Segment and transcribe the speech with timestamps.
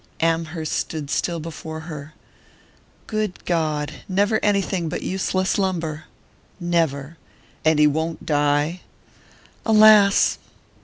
[0.19, 2.15] Amherst stood still before her.
[3.05, 4.01] "Good God!
[4.09, 6.05] Never anything but useless lumber?"
[6.59, 7.17] "Never"
[7.63, 8.81] "And he won't die?"
[9.63, 10.39] "Alas!"